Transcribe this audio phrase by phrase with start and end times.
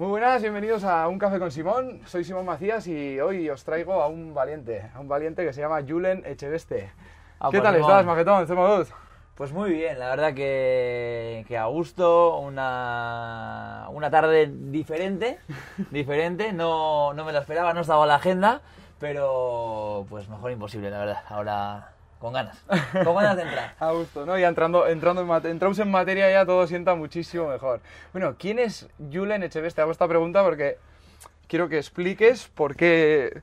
[0.00, 2.00] Muy buenas, bienvenidos a Un Café con Simón.
[2.06, 5.60] Soy Simón Macías y hoy os traigo a un valiente, a un valiente que se
[5.60, 6.90] llama Julen Echeveste.
[7.38, 7.90] Ah, ¿Qué pues, tal Simón.
[7.90, 8.46] estás, Majetón?
[8.46, 8.82] ¿Cómo?
[9.34, 15.38] Pues muy bien, la verdad que, que a gusto, una, una tarde diferente,
[15.90, 18.62] diferente, no, no me lo esperaba, no estaba en la agenda,
[18.98, 22.62] pero pues mejor imposible, la verdad, ahora con ganas,
[23.02, 23.74] con ganas de entrar.
[23.80, 24.38] A gusto, ¿no?
[24.38, 27.80] Ya entrando, entrando en entramos en materia ya todo sienta muchísimo mejor.
[28.12, 29.80] Bueno, ¿quién es Julen Echeveste?
[29.80, 30.76] Hago esta pregunta porque
[31.48, 33.40] quiero que expliques por qué,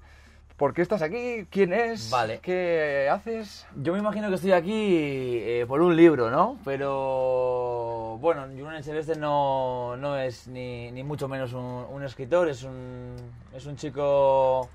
[0.58, 2.40] por qué estás aquí, quién es, Vale.
[2.40, 3.66] qué haces.
[3.76, 6.60] Yo me imagino que estoy aquí eh, por un libro, ¿no?
[6.64, 12.62] Pero bueno, Julen Celeste no, no es ni, ni mucho menos un, un escritor, es
[12.62, 13.16] un,
[13.56, 14.70] es un chico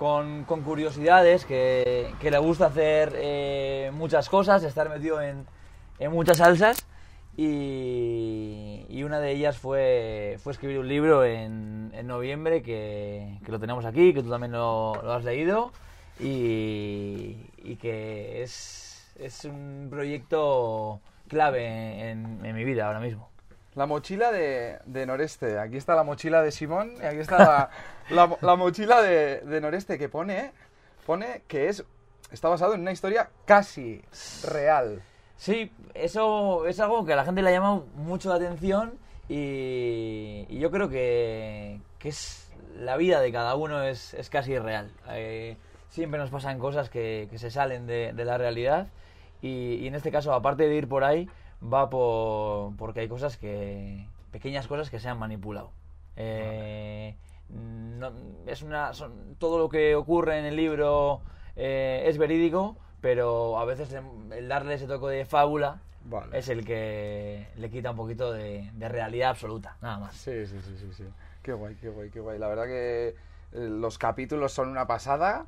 [0.00, 5.44] con, curiosidades, que, le gusta hacer eh, muchas cosas, estar metido en,
[6.10, 6.86] muchas salsas.
[7.36, 14.14] Y, una de ellas fue, fue escribir un libro en, noviembre que, lo tenemos aquí,
[14.14, 15.70] que tú también lo, has leído
[16.18, 17.36] y,
[17.78, 23.28] que es, es un proyecto clave en mi vida ahora mismo.
[23.76, 25.58] La mochila de, de Noreste.
[25.58, 27.70] Aquí está la mochila de Simón y aquí está la,
[28.10, 30.50] la- la mochila de, de Noreste que pone,
[31.06, 31.84] pone que es
[32.32, 34.02] está basado en una historia casi
[34.44, 35.02] real.
[35.36, 38.92] Sí, eso es algo que a la gente le ha llamado mucho la atención
[39.28, 44.52] y, y yo creo que, que es la vida de cada uno es, es casi
[44.52, 44.90] irreal.
[45.10, 45.56] Eh,
[45.88, 48.88] siempre nos pasan cosas que, que se salen de, de la realidad
[49.42, 51.28] y, y en este caso, aparte de ir por ahí,
[51.62, 55.72] va por, porque hay cosas que, pequeñas cosas que se han manipulado.
[56.16, 57.14] Eh,
[57.48, 58.12] no-
[58.46, 61.20] es una, son- todo lo que ocurre en el libro
[61.56, 66.38] eh, es verídico, pero a veces el- darle ese toque de fábula Vale.
[66.38, 70.14] es el que le quita un poquito de, de realidad absoluta, nada más.
[70.16, 71.04] Sí, sí, sí, sí, sí.
[71.42, 72.38] Qué guay, qué guay, qué guay.
[72.38, 73.14] La verdad que eh,
[73.52, 75.46] los capítulos son una pasada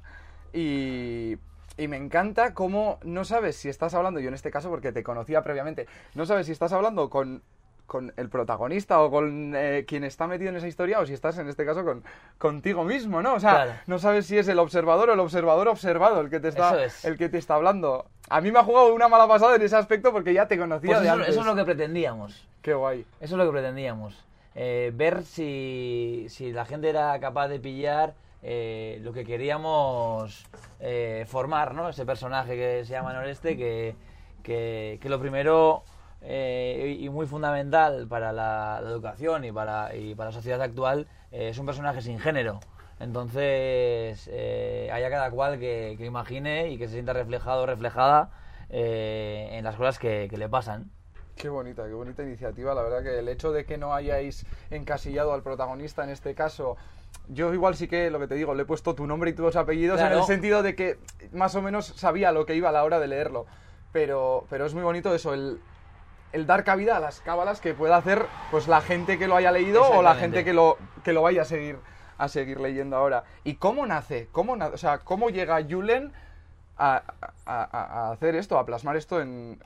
[0.52, 1.36] y,
[1.78, 5.02] y me encanta cómo no sabes si estás hablando, yo en este caso porque te
[5.02, 7.42] conocía previamente, no sabes si estás hablando con,
[7.86, 11.38] con el protagonista o con eh, quien está metido en esa historia o si estás
[11.38, 12.02] en este caso con
[12.38, 13.34] contigo mismo, ¿no?
[13.34, 13.72] O sea, Claro.
[13.86, 17.04] no sabes si es el observador o el observador observado el que te está, es.
[17.04, 18.06] el que te está hablando.
[18.28, 20.90] A mí me ha jugado una mala pasada en ese aspecto porque ya te conocía
[20.90, 21.28] Pues de eso, antes.
[21.30, 22.46] eso es lo que pretendíamos.
[22.62, 23.00] Qué guay.
[23.20, 24.24] Eso es lo que pretendíamos.
[24.54, 30.46] Eh, ver si, si la gente era capaz de pillar eh, lo que queríamos
[30.80, 31.88] eh, formar, ¿no?
[31.88, 33.94] Ese personaje que se llama Noreste, que,
[34.42, 35.84] que, que lo primero
[36.22, 41.56] eh, y muy fundamental para la, educación y para, y para la sociedad actual es
[41.58, 42.60] un personaje sin género.
[43.00, 44.28] Entonces,
[44.92, 48.30] haya cada cual que, imagine y que se sienta reflejado o reflejada
[48.68, 50.90] en las cosas que le pasan.
[51.36, 52.74] Qué bonita, qué bonita iniciativa.
[52.74, 56.76] La verdad que el hecho de que no hayáis encasillado al protagonista en este caso,
[57.28, 59.56] yo igual sí que lo que te digo, le he puesto tu nombre y tus
[59.56, 60.20] apellidos en Claro.
[60.20, 60.98] el sentido de que
[61.32, 63.46] más o menos sabía lo que iba a la hora de leerlo.
[63.92, 65.60] Pero, pero es muy bonito eso, el,
[66.32, 69.50] el dar cabida a las cábalas que pueda hacer pues la gente que lo haya
[69.52, 71.78] leído o la gente que lo, que lo vaya a seguir,
[72.18, 73.24] a seguir leyendo ahora.
[73.42, 74.28] ¿Y cómo nace?
[74.32, 76.12] ¿Cómo, na- o sea, ¿cómo llega Julen
[76.78, 77.02] a,
[77.46, 79.58] a- a- a hacer esto, a plasmar esto en,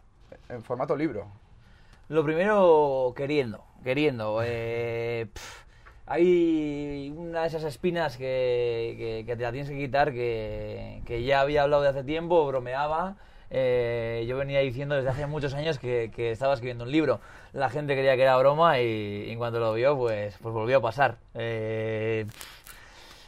[0.49, 1.27] en formato libro?
[2.09, 4.41] Lo primero, queriendo, queriendo.
[4.45, 5.27] eh,
[6.07, 11.83] hay una de esas espinas que, te la tienes que quitar, que, ya había hablado
[11.83, 13.17] de hace tiempo, bromeaba.
[13.51, 17.21] eh, yo venía diciendo desde hace muchos años que, que estaba escribiendo un libro.
[17.53, 20.83] La gente creía que era broma y, en cuanto lo vio, pues, pues volvió a
[20.83, 21.19] pasar.
[21.35, 22.27] Eh,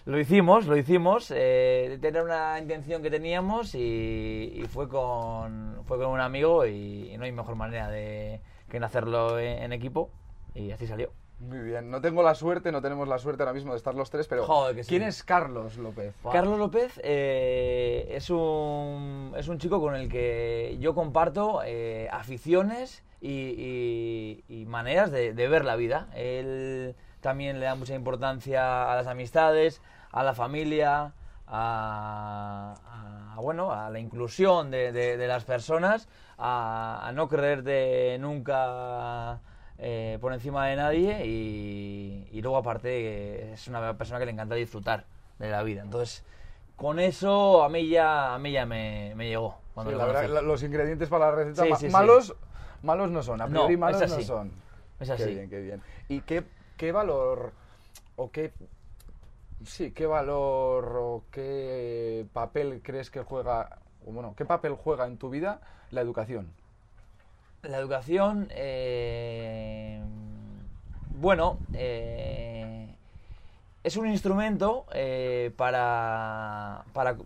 [0.09, 1.33] lo hicimos, lo hicimos.
[1.35, 7.15] Eh, era una intención que teníamos y, y fue, con, fue con un amigo y,
[7.19, 8.41] no hay mejor manera de,
[8.71, 10.11] que en hacerlo en, en equipo
[10.55, 11.13] y así salió.
[11.41, 14.11] Muy bien, no tengo la suerte, no tenemos la suerte ahora mismo de estar los
[14.11, 14.89] tres, pero Joder, que sí.
[14.91, 16.13] ¿quién es Carlos López?
[16.33, 23.05] Carlos López eh, es, un, es un chico con el que yo comparto eh, aficiones
[23.21, 26.09] y, y- y maneras de, de ver la vida.
[26.17, 29.81] Él también le da mucha importancia a las amistades,
[30.11, 31.13] a la familia,
[31.51, 32.75] a,
[33.37, 39.41] a- bueno, a la inclusión de, de- de las personas, a, a no creerte nunca
[39.79, 44.55] eh, por encima de nadie y, y luego aparte es una persona que le encanta
[44.55, 45.05] disfrutar
[45.39, 45.83] de la vida.
[45.83, 46.25] Entonces,
[46.77, 49.59] con eso a mí ya, a mí ya me, me llegó.
[49.75, 52.35] Cuando Sí, la verdad, los ingredientes para la receta Sí, ma- sí, malos,
[52.83, 54.53] malos no son, a No, priori es malos no son.
[54.99, 55.23] Es así.
[55.25, 55.83] Qué bien, qué bien.
[56.09, 56.45] ¿Y qué,
[56.77, 57.53] qué valor
[58.17, 58.53] o qué
[59.65, 65.19] sí, qué valor o qué papel crees que juega o bueno, qué papel juega en
[65.19, 65.61] tu vida
[65.91, 66.51] la educación?
[67.63, 70.01] La educación, eh,
[71.11, 72.95] bueno, eh,
[73.83, 77.17] es un instrumento eh, para, para...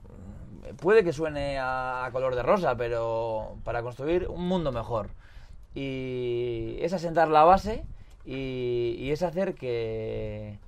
[0.81, 5.11] Puede que suene a, color de rosa, pero para construir un mundo mejor.
[5.75, 7.85] Y es asentar la base
[8.25, 10.59] y es hacer que,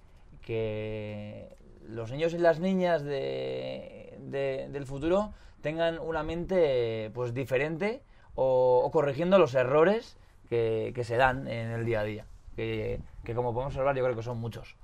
[0.44, 1.56] que
[1.88, 8.02] los niños y las niñas de, de- del futuro tengan una mente pues diferente
[8.34, 10.16] o, o corrigiendo los errores
[10.48, 12.26] que, que se dan en el día a día.
[12.56, 14.76] Que, que como podemos observar yo creo que son muchos.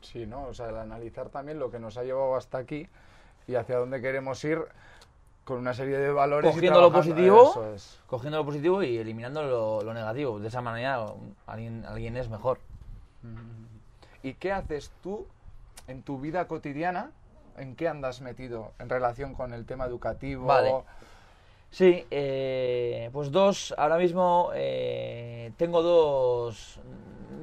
[0.00, 0.44] Sí, ¿no?
[0.44, 2.88] O sea, el analizar también lo que nos ha llevado hasta aquí
[3.46, 4.60] y hacia dónde queremos ir
[5.44, 6.52] con una serie de valores.
[6.52, 8.00] Cogiendo lo positivo, es.
[8.06, 10.38] cogiendo lo positivo y eliminando lo, lo negativo.
[10.38, 11.04] De esa manera
[11.46, 12.60] alguien, alguien es mejor.
[14.22, 15.26] ¿Y qué haces tú
[15.86, 17.10] en tu vida cotidiana?
[17.56, 20.46] ¿En qué andas metido en relación con el tema educativo?
[20.46, 20.72] Vale.
[21.70, 26.80] Sí, eh, pues dos, ahora mismo eh, tengo dos,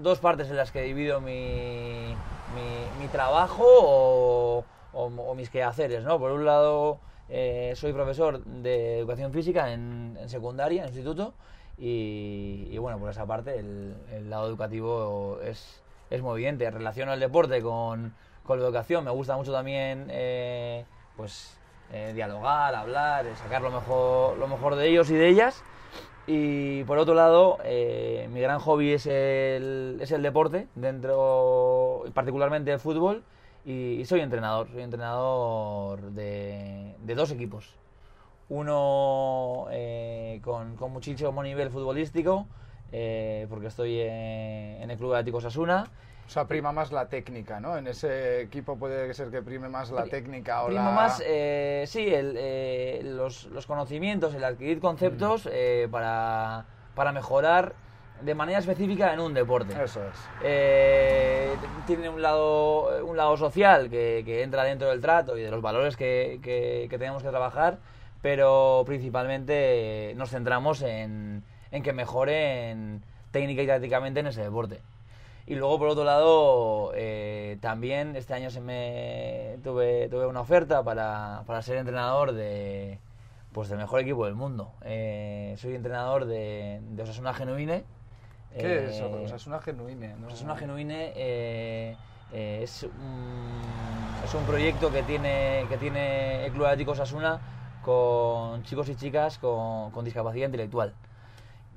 [0.01, 2.13] dos partes en las que divido mi,
[2.99, 6.19] mi, trabajo o, mis quehaceres, ¿no?
[6.19, 11.33] Por un lado, eh, soy profesor de educación física en, secundaria, en instituto,
[11.77, 16.69] y, bueno, por esa parte el lado educativo es, es muy evidente.
[16.69, 18.13] Relaciono el deporte con,
[18.47, 21.57] con la educación, me gusta mucho también, eh, pues
[21.91, 25.63] eh, dialogar, hablar, eh, sacar lo mejor, lo mejor de ellos y de ellas.
[26.25, 32.79] Y por otro lado, mi gran hobby es el, es el deporte, dentro particularmente el
[32.79, 33.23] fútbol,
[33.63, 37.75] y, soy entrenador, soy entrenador de, de dos equipos.
[38.49, 39.67] Uno
[40.43, 42.45] con, con muchísimo nivel futbolístico,
[42.91, 45.85] eh, porque estoy eh, en el Club Atlético Asuna,
[46.25, 47.77] O sea, prima más la técnica, ¿no?
[47.77, 50.91] En ese equipo puede ser que prime más la Pri- técnica o Primo la...
[50.91, 55.49] más, eh, sí, el, eh, los, los conocimientos, el adquirir conceptos Mm.
[55.51, 57.73] eh, para, para mejorar
[58.21, 59.81] de manera específica en un deporte.
[59.81, 60.27] Eso es.
[60.39, 65.51] Eh, tiene un lado, un lado social que, que entra dentro del trato y de
[65.51, 67.77] los valores que, que- que tenemos que trabajar,
[68.21, 74.81] pero principalmente nos centramos en, en que mejoren técnica y tácticamente en ese deporte.
[75.45, 80.83] Y luego, por otro lado, eh, también este año se me tuve, tuve una oferta
[80.83, 82.99] para, para ser entrenador de
[83.53, 84.73] pues del mejor equipo del mundo.
[84.83, 87.85] Eh, soy entrenador de, de Osasuna Genuine.
[88.53, 89.09] ¿Qué Eh, es eso?
[89.09, 90.15] O sea, es una genuine.
[90.19, 90.27] ¿no?
[90.27, 91.95] Osasuna Genuine eh,
[92.33, 93.61] eh, es, un,
[94.23, 97.39] es un proyecto que tiene, que tiene el Club Atlético Osasuna
[97.83, 100.93] con chicos y chicas con, con discapacidad intelectual.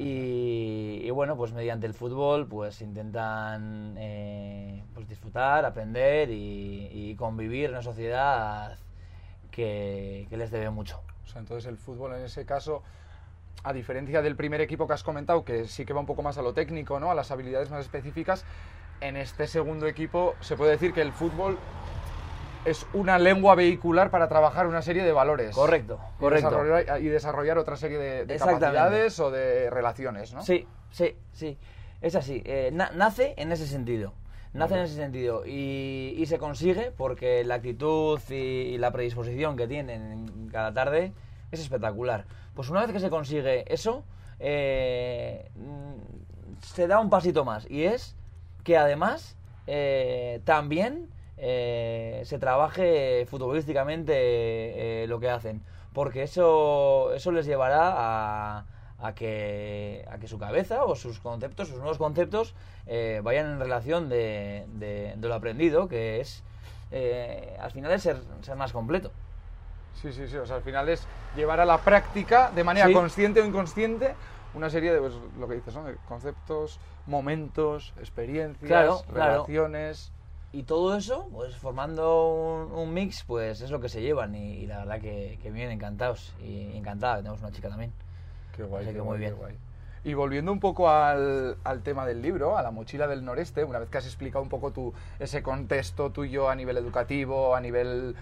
[0.03, 7.67] Y, bueno, pues mediante el fútbol pues intentan eh, pues disfrutar, aprender y, y convivir
[7.67, 8.79] en una sociedad
[9.51, 11.01] que, les debe mucho.
[11.37, 12.83] Entonces el fútbol en ese caso,
[13.63, 16.39] a diferencia del primer equipo que has comentado, que sí que va un poco más
[16.39, 17.11] a lo técnico, ¿no?
[17.11, 18.45] A las habilidades más específicas,
[19.01, 21.59] en este segundo equipo se puede decir que el fútbol
[22.65, 25.55] es una lengua vehicular para trabajar una serie de valores.
[25.55, 26.51] Correcto, Y correcto.
[26.51, 30.43] desarrollar, y desarrollar otra serie de, de capacidades o de relaciones, ¿no?
[30.43, 31.57] Sí, sí, sí.
[32.01, 32.43] Es así.
[32.45, 34.13] Eh, na- nace en ese sentido.
[34.53, 35.45] Nace en ese sentido.
[35.47, 41.13] Y, y se consigue porque la actitud y, y la predisposición que tienen cada tarde
[41.53, 42.25] es espectacular.
[42.55, 44.05] Pues una vez que se consigue eso,
[44.41, 47.71] eh, mm, se da un pasito más.
[47.71, 48.17] Y es
[48.65, 49.37] que además
[49.67, 51.09] eh, también
[51.43, 55.63] eh, se trabaje futbolísticamente eh, lo que hacen.
[55.93, 58.65] Porque eso, eso les llevará a,
[58.99, 62.55] a que, a que su cabeza o sus conceptos, sus nuevos conceptos,
[62.87, 66.45] eh, vayan en relación de, de- de lo aprendido, que es,
[67.61, 69.11] al final, es ser, ser más completo.
[70.01, 70.37] Sí, sí, sí.
[70.37, 71.07] O sea, al final es
[71.37, 72.93] llevar a la práctica, de manera Sí.
[72.93, 74.15] consciente o inconsciente,
[74.55, 75.85] una serie de, pues, lo que dices, ¿no?
[75.85, 79.45] De conceptos, momentos, experiencias, Claro, claro.
[80.53, 84.35] Y todo eso, pues formando un, un mix, pues es lo que se llevan.
[84.35, 86.33] Y, y la verdad que, que vienen encantados.
[86.45, 87.93] Y encantada, tenemos una chica también.
[88.57, 89.37] Qué guay, Así qué que muy guay, qué bien.
[89.39, 89.55] guay.
[90.03, 93.79] Y volviendo un poco al, al tema del libro, a la mochila del noreste, una
[93.79, 98.17] vez que has explicado un poco tu, ese contexto tuyo a nivel educativo, a nivel,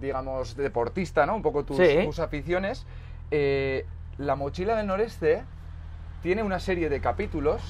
[0.00, 1.36] digamos, deportista, ¿no?
[1.36, 2.04] Un poco tus, Sí.
[2.06, 2.86] tus aficiones,
[3.30, 3.84] eh,
[4.18, 5.44] la mochila del noreste
[6.22, 7.60] tiene una serie de capítulos,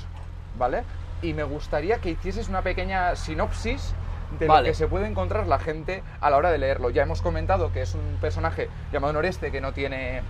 [0.57, 0.85] ¿vale?
[1.23, 3.95] Y me gustaría que hicieses una pequeña sinopsis
[4.39, 6.91] de lo que se puede encontrar la gente a la hora de leerlo.
[6.91, 10.23] Ya hemos comentado que es un personaje llamado Noreste que no tiene,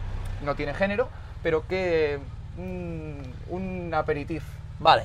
[0.42, 1.08] no tiene género,
[1.42, 2.18] pero que
[2.58, 3.18] un,
[3.48, 4.44] un aperitif.
[4.78, 5.04] Vale.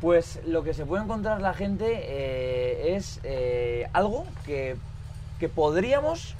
[0.00, 4.76] Pues lo que se puede encontrar la gente eh, es eh, algo que,
[5.40, 6.34] que podríamos,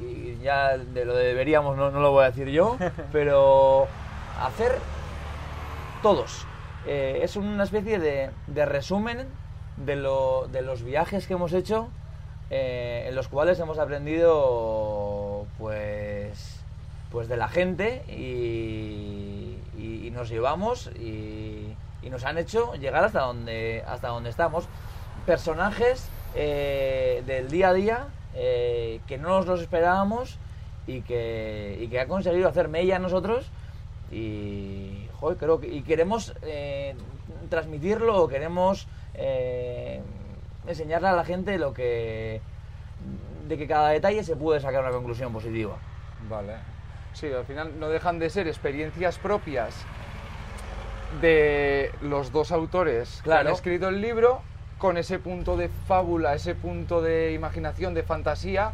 [0.00, 2.76] y ya de lo de deberíamos no, no lo voy a decir yo,
[3.12, 3.86] pero
[4.42, 4.78] hacer
[6.02, 6.46] todos.
[6.88, 9.26] Eh, es una especie de, de resumen
[9.76, 11.88] de, lo- de los viajes que hemos hecho,
[12.50, 16.60] eh, en los cuales hemos aprendido, pues,
[17.12, 23.20] pues de la gente y, y- nos llevamos y, y nos han hecho llegar hasta
[23.20, 24.64] donde, hasta donde estamos.
[25.26, 30.38] Personajes eh, del día a día que no nos los esperábamos
[30.88, 33.46] y que, y que ha conseguido hacer mella a nosotros
[35.20, 36.94] joder, creo que y queremos eh,
[37.48, 40.00] transmitirlo o queremos eh,
[40.66, 42.40] enseñarle a la gente lo que
[43.48, 45.76] de que cada detalle se puede sacar una conclusión positiva.
[46.28, 46.54] Vale.
[47.14, 49.74] Sí, al final no dejan de ser experiencias propias
[51.20, 54.42] de los dos autores que han escrito el libro,
[54.76, 58.72] con ese punto de fábula, ese punto de imaginación, de fantasía,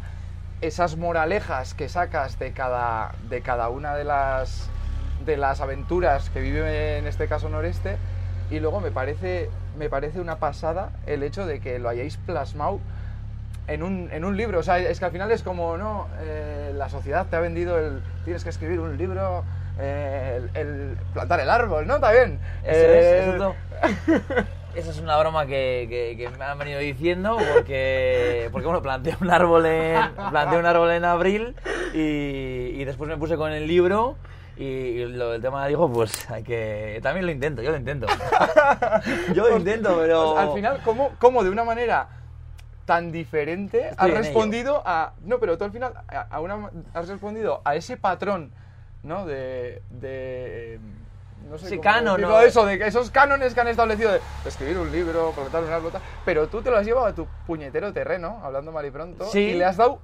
[0.61, 4.69] esas moralejas que sacas de cada, de cada una de las,
[5.25, 7.97] de las aventuras que vive en este caso Noreste.
[8.51, 12.79] Y luego me parece, me parece una pasada el hecho de que lo hayáis plasmado
[13.67, 14.59] en un, en un libro.
[14.59, 17.77] O sea, es que al final es como, no, Eh, la sociedad te ha vendido
[17.79, 18.01] el.
[18.23, 19.43] Tienes que escribir un libro,
[19.79, 21.95] eh, el, el plantar el árbol, ¿no?
[21.95, 22.39] Está bien.
[22.63, 24.45] Eso Eh, es, eso es-
[24.75, 29.15] Esa es una broma que, que- que me han venido diciendo porque, porque bueno, planteé
[29.21, 31.55] un árbol en, planteé un árbol en abril
[31.93, 34.17] y, y después me puse con el libro
[34.57, 36.99] y, lo del tema dijo, pues hay que...
[37.03, 38.07] También lo intento, yo lo intento.
[39.33, 40.33] yo lo intento, pero...
[40.33, 42.07] Pues, al final, ¿cómo, cómo de una manera
[42.85, 45.13] tan diferente Estoy has respondido a.
[45.23, 48.51] No, pero tú al final a, a una, has respondido a ese patrón,
[49.03, 49.25] ¿no?
[49.25, 49.81] De.
[49.89, 50.79] de
[51.49, 52.39] no sé Sí, canon, ¿no?
[52.41, 55.91] eso, de que esos cánones que han establecido de escribir un libro, plantar un árbol,
[55.91, 59.25] tal, pero tú te lo has llevado a tu puñetero terreno, hablando mal y pronto,
[59.25, 59.39] Sí.
[59.39, 59.99] y le has dado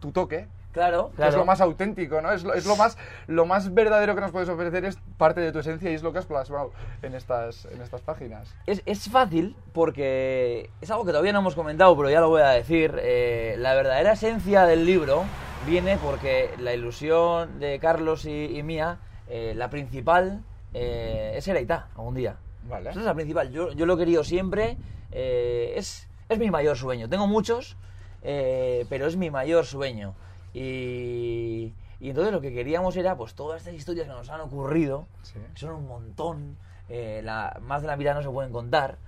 [0.00, 0.48] tu toque.
[0.72, 2.30] Claro, es lo más auténtico, ¿no?
[2.30, 2.96] Es lo, es lo más
[3.26, 6.12] lo más verdadero que nos puedes ofrecer, es parte de tu esencia y es lo
[6.12, 6.70] que has plasmado
[7.02, 8.54] en estas, en estas páginas.
[8.66, 12.42] Es, es fácil porque es algo que todavía no hemos comentado, pero ya lo voy
[12.42, 12.94] a decir.
[13.02, 15.24] Eh, la verdadera esencia del libro
[15.66, 18.98] viene porque la ilusión de Carlos y, y mía,
[19.28, 22.36] eh, la principal, eh, es Ereitá, algún día.
[22.68, 22.90] Vale.
[22.90, 23.50] Esa es la principal.
[23.50, 24.76] Yo, yo lo he querido siempre.
[25.10, 27.08] eh, es, es mi mayor sueño.
[27.08, 27.76] Tengo muchos,
[28.22, 30.14] pero es mi mayor sueño.
[30.54, 35.06] Y, y entonces lo que queríamos era, pues, todas estas historias que nos han ocurrido,
[35.22, 35.38] Sí.
[35.54, 36.56] que son un montón,
[36.88, 38.98] eh, la- más de la mitad no se pueden contar,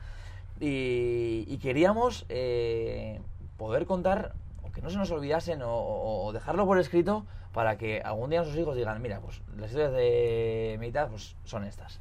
[0.60, 3.20] y, y queríamos eh,
[3.56, 8.30] poder contar, o que no se nos olvidasen, o, dejarlo por escrito, para que algún
[8.30, 12.00] día nuestros hijos digan, mira, pues las historias de mitad pues, son estas.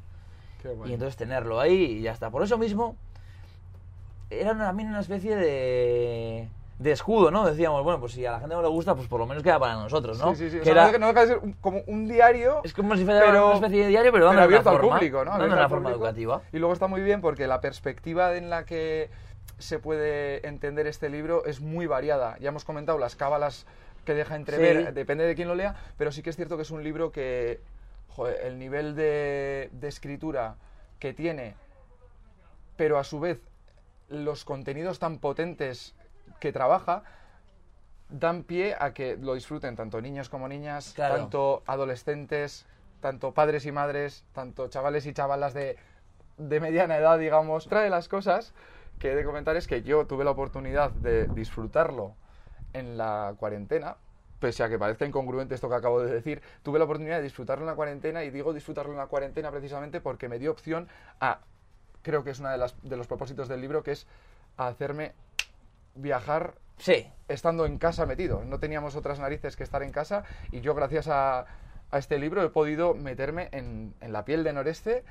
[0.61, 0.91] Qué guay.
[0.91, 2.29] Y entonces tenerlo ahí y ya está.
[2.29, 2.95] Por eso mismo,
[4.29, 6.47] era una- también una especie de,
[6.81, 7.45] de escudo, ¿no?
[7.45, 9.59] Decíamos, bueno, pues si a la gente no le gusta, pues por lo menos queda
[9.59, 10.33] para nosotros, ¿no?
[10.33, 10.57] Sí, sí, sí.
[10.57, 12.61] O Que sea, era- no, deja- no deja de ser un- como un diario.
[12.63, 15.23] es como si fuera pero- una especie de diario, pero pero abierto forma, al público,
[15.25, 15.31] ¿no?
[15.31, 16.05] dando una forma público.
[16.05, 16.41] educativa.
[16.51, 19.09] Y luego está muy bien porque la perspectiva en la que
[19.59, 22.37] se puede entender este libro es muy variada.
[22.39, 23.67] Ya hemos comentado las cábalas
[24.05, 24.91] que deja entrever, Sí.
[24.93, 27.61] depende de quién lo lea, pero sí que es cierto que es un libro que
[28.09, 30.55] joder, el nivel de, de escritura
[30.97, 31.53] que tiene,
[32.75, 33.39] pero a su vez
[34.09, 35.93] los contenidos tan potentes
[36.39, 37.03] que trabaja,
[38.09, 41.15] dan pie a que lo disfruten tanto niños como niñas, Claro.
[41.15, 42.65] tanto adolescentes,
[42.99, 45.77] tanto padres y madres, tanto chavales y chavalas de,
[46.37, 47.65] de mediana edad, digamos.
[47.67, 48.53] Otra de las cosas
[48.99, 52.15] que he de comentar es que yo tuve la oportunidad de disfrutarlo
[52.73, 53.95] en la cuarentena,
[54.39, 57.63] pese a que parezca incongruente esto que acabo de decir, tuve la oportunidad de disfrutarlo
[57.63, 60.87] en la cuarentena y digo disfrutarlo en la cuarentena precisamente porque me dio opción
[61.19, 61.39] a,
[62.01, 64.07] creo que es uno de, las, de los propósitos del libro, que es
[64.57, 65.13] a hacerme
[65.95, 68.43] viajar Sí, estando en casa metido.
[68.45, 71.45] No teníamos otras narices que estar en casa y yo gracias a,
[71.91, 75.03] a este libro he podido meterme en, en la piel de Noreste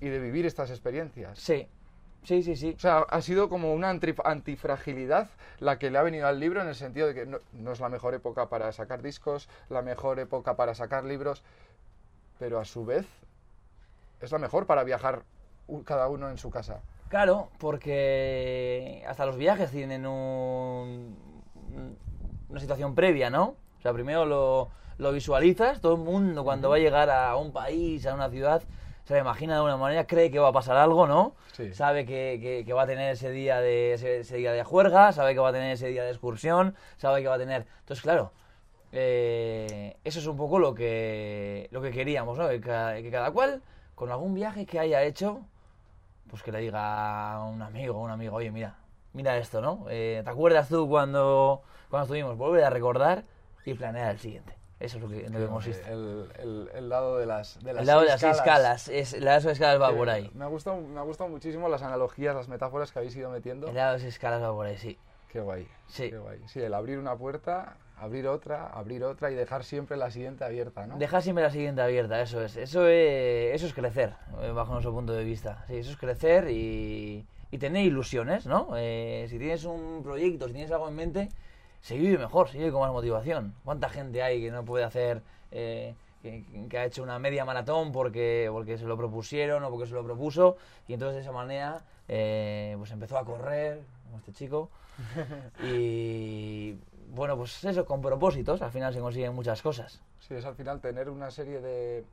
[0.00, 1.38] y de vivir estas experiencias.
[1.38, 1.68] sí,
[2.22, 2.76] sí, sí, sí.
[2.76, 6.60] O sea, ha sido como una anti- antifragilidad la que le ha venido al libro
[6.62, 9.82] en el sentido de que no, no es la mejor época para sacar discos, la
[9.82, 11.42] mejor época para sacar libros,
[12.38, 13.06] pero a su vez
[14.20, 15.22] es la mejor para viajar
[15.84, 16.80] cada uno en su casa.
[17.08, 21.16] Claro, porque hasta los viajes tienen un-
[22.48, 23.56] una situación previa, ¿no?
[23.78, 27.52] O sea, primero lo, lo visualizas, todo el mundo cuando va a llegar a un
[27.52, 28.62] país, a una ciudad,
[29.04, 31.34] se la imagina de una manera, cree que va a pasar algo, ¿no?
[31.52, 31.72] Sí.
[31.72, 35.12] Sabe que, que- que va a tener ese día de ese, ese día de juerga,
[35.12, 37.66] sabe que va a tener ese día de excursión, sabe que va a tener...
[37.80, 38.32] Entonces, claro,
[38.92, 42.48] eh, eso es un poco lo que, lo que queríamos, ¿no?
[42.48, 43.62] Que cada cual,
[43.94, 45.40] con algún viaje que haya hecho,
[46.28, 48.76] pues que le diga a un amigo, un amigo, oye, mira,
[49.12, 49.86] mira esto, ¿no?
[49.88, 52.36] Eh, ¿Te acuerdas tú cuando, cuando estuvimos?
[52.36, 53.24] Volver a recordar
[53.64, 54.56] y planear el siguiente.
[54.80, 55.90] Eso es lo que, en lo que consiste.
[55.90, 59.24] El, el- el lado de las, de las El lado de las escalas, es, el
[59.24, 60.30] lado de las seis escalas va Que por ahí.
[60.34, 63.66] Me ha, gustado, me ha gustado muchísimo las analogías, las metáforas que habéis ido metiendo.
[63.68, 64.96] El lado de las escalas va por ahí, sí.
[65.32, 65.66] Qué guay.
[65.88, 66.10] Sí.
[66.10, 66.40] Qué guay.
[66.46, 70.86] Sí, el abrir una puerta, abrir otra, abrir otra y dejar siempre la siguiente abierta,
[70.86, 70.98] ¿no?
[70.98, 72.56] Dejar siempre la siguiente abierta, eso es.
[72.56, 75.64] Eso es, eso es crecer, eh, bajo nuestro punto de vista.
[75.66, 78.70] Sí, eso es crecer y, y tener ilusiones, ¿no?
[78.76, 81.28] Eh, si tienes un proyecto, si tienes algo en mente,
[81.80, 83.54] se vive mejor, se vive con más motivación.
[83.64, 87.92] ¿Cuánta gente hay que no puede hacer, eh, que, que ha hecho una media maratón
[87.92, 90.56] porque, porque se lo propusieron o porque se lo propuso
[90.88, 94.70] y entonces de esa manera eh, pues empezó a correr, como este chico,
[95.62, 96.74] y
[97.10, 100.00] bueno, pues eso, con propósitos, al final se consiguen muchas cosas.
[100.20, 102.04] Sí, es al final tener una serie de,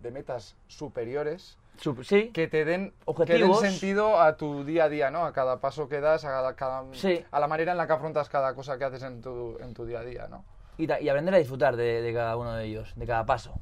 [0.00, 3.60] de metas superiores Sup- sí, que te den, que den Objetivos.
[3.60, 5.24] sentido a tu día a día, ¿no?
[5.24, 7.24] A cada paso que das, a, cada, cada- Sí.
[7.30, 9.84] a la manera en la que afrontas cada cosa que haces en tu, en tu
[9.86, 10.44] día a día, ¿no?
[10.76, 13.58] y, y aprender a disfrutar de, de cada uno de ellos, de cada paso.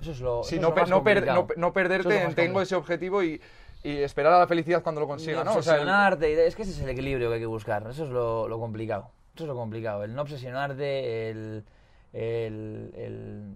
[0.00, 1.46] Eso es lo, Sí, eso es no, lo pe- más no, per- complicado.
[1.56, 3.40] no no es perderte lo en tengo ese objetivo y,
[3.82, 5.54] y esperar a la felicidad cuando lo consiga, ¿no?
[5.54, 7.86] O sea, el- es que ese es el equilibrio que hay que buscar.
[7.90, 9.10] Eso es lo, lo complicado.
[9.34, 10.04] Eso es lo complicado.
[10.04, 11.64] El no obsesionarte, el,
[12.12, 13.54] el, el-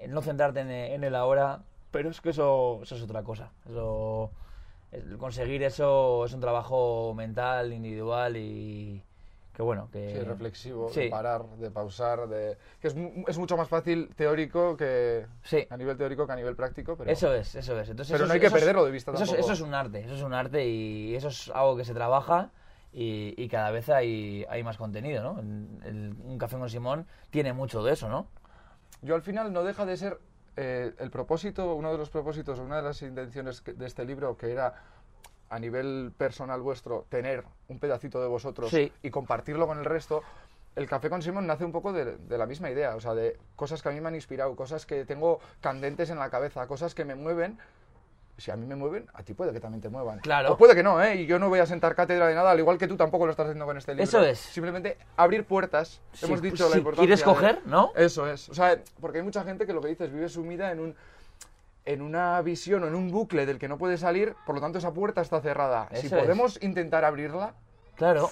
[0.00, 1.60] el no centrarte en, en el ahora.
[1.90, 3.50] Pero es que eso, eso es otra cosa.
[3.68, 4.30] Eso,
[4.92, 9.02] el conseguir eso es un trabajo mental, individual y
[9.54, 11.00] que bueno, que Sí, reflexivo, Sí.
[11.04, 12.56] de parar, de pausar, de...
[12.80, 12.94] que es,
[13.26, 15.26] es mucho más fácil teórico que...
[15.42, 15.66] Sí.
[15.68, 17.10] A nivel teórico que a nivel práctico, pero...
[17.10, 17.88] Eso es, eso es.
[17.88, 19.74] Entonces, Pero eso no es- hay que perderlo de vista eso es, eso es un
[19.74, 22.50] arte, eso es un arte y eso es algo que se trabaja
[22.92, 25.40] y, y cada vez hay, hay más contenido, ¿no?
[25.40, 28.26] El- un café con Simón tiene mucho de eso, ¿no?
[29.02, 30.18] Yo al final no deja de ser
[30.56, 34.36] eh, el propósito, uno de los propósitos, una de las intenciones que- de este libro,
[34.36, 34.74] que era
[35.50, 38.92] a nivel personal vuestro, tener un pedacito de vosotros Sí.
[39.02, 40.22] y compartirlo con el resto.
[40.76, 43.38] El café con Simón nace un poco de, de la misma idea, o sea, de
[43.56, 46.94] cosas que a mí me han inspirado, cosas que tengo candentes en la cabeza, cosas
[46.94, 47.58] que me mueven.
[48.38, 50.20] Si a mí me mueven, a ti puede que también te muevan.
[50.20, 50.52] Claro.
[50.52, 51.16] O puede que no, ¿eh?
[51.16, 53.32] Y yo no voy a sentar cátedra de nada, al igual que tú tampoco lo
[53.32, 54.04] estás haciendo con este libro.
[54.04, 54.38] Eso es.
[54.38, 56.00] Simplemente abrir puertas.
[56.12, 57.00] Sí, Hemos pues dicho la importancia.
[57.02, 57.90] quieres de- coger, ¿no?
[57.96, 58.48] Eso es.
[58.48, 60.94] O sea, porque hay mucha gente que lo que dices vive sumida en un
[61.84, 64.76] en una visión o en un bucle del que no puede salir, por lo tanto
[64.78, 65.88] esa puerta está cerrada.
[65.94, 66.12] si es.
[66.12, 67.54] podemos intentar abrirla,
[67.96, 68.30] Claro.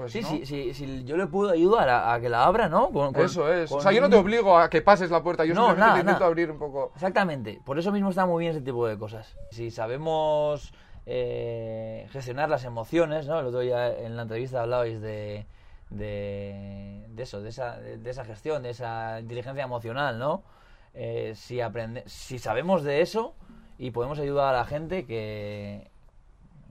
[0.00, 0.28] Pues sí, no.
[0.28, 2.90] sí, sí, sí, yo le puedo ayudar a, a que la abra, ¿no?
[2.90, 3.70] Con- con- Eso es.
[3.72, 5.94] O sea, yo no te obligo a que pases la puerta, yo No, simplemente nada,
[5.94, 6.26] te intento nada.
[6.26, 6.92] abrir un poco.
[6.94, 9.36] Exactamente, por eso mismo está muy bien ese tipo de cosas.
[9.50, 10.72] Si sabemos
[11.06, 13.40] eh, gestionar las emociones, ¿no?
[13.40, 15.46] El otro día en la entrevista hablabais de,
[15.90, 20.42] de, de eso, de esa, de, de esa gestión, de esa inteligencia emocional, ¿no?
[20.94, 23.34] Eh, si, aprende, si sabemos de eso
[23.78, 25.88] y podemos ayudar a la gente que,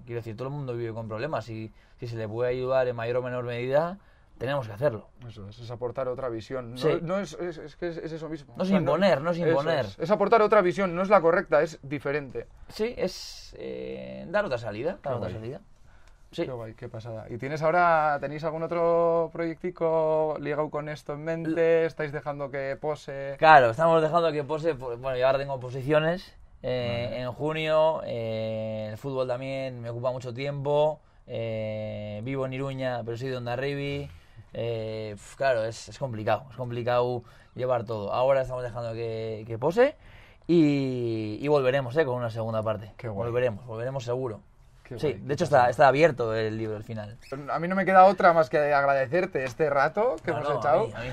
[0.10, 2.96] quiero decir, todo el mundo vive con problemas y si se le puede ayudar en
[2.96, 3.98] mayor o menor medida,
[4.38, 5.10] tenemos que hacerlo.
[5.28, 6.72] Eso es, es aportar otra visión.
[6.72, 7.00] No, Sí.
[7.02, 8.54] no es, es, es que es, es eso mismo.
[8.58, 9.86] No es O sea, imponer, no es eso imponer.
[9.86, 12.48] Es, es aportar otra visión, no es la correcta, es diferente.
[12.70, 15.34] Sí, es eh, dar otra salida, dar otra guay.
[15.34, 15.62] salida.
[16.32, 16.46] Sí.
[16.46, 17.26] Qué guay, qué pasada.
[17.30, 21.86] ¿Y tienes ahora, tenéis algún otro proyectico ligado con esto en mente?
[21.86, 23.36] ¿Estáis dejando que pose?
[23.40, 24.76] Claro, estamos dejando que pose.
[24.76, 26.36] pues, Bueno, yo ahora tengo posiciones.
[26.64, 31.00] Eh, En junio, eh, el fútbol también me ocupa mucho tiempo.
[31.28, 34.10] eh, vivo en Iruña, pero soy de Ondarribi.
[34.54, 36.46] Eh, claro, es, es complicado.
[36.50, 37.24] Es complicado
[37.56, 38.12] llevar todo.
[38.14, 39.96] Ahora estamos dejando que, que pose.
[40.48, 42.92] Y, y volveremos eh, con una segunda parte.
[42.98, 43.28] Qué guay.
[43.28, 44.42] Volveremos, volveremos seguro.
[44.84, 47.16] Qué sí, guay, de hecho está, está abierto el libro al final.
[47.52, 50.56] A mí no me queda otra más que agradecerte este rato que No, hemos no,
[50.56, 50.88] a echado.
[50.88, 51.10] mí, a mí.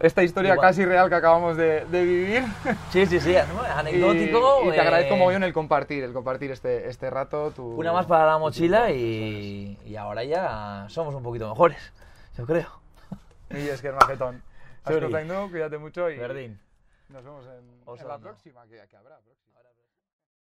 [0.00, 0.68] Esta historia Igual.
[0.68, 2.44] casi real que acabamos de, de vivir.
[2.92, 3.34] Sí, sí, sí,
[3.74, 4.60] anecdótico.
[4.64, 7.50] Y, y te agradezco eh, mogollón el compartir, el compartir este, este rato.
[7.50, 11.92] Tu, Una más para la mochila y, y ahora ya somos un poquito mejores,
[12.36, 12.80] yo creo.
[13.50, 13.94] Y es que es.
[13.94, 16.60] Asko zaindu, cuídate mucho y Berdin.
[17.08, 19.47] nos vemos en, la próxima, que, que habrá próxima.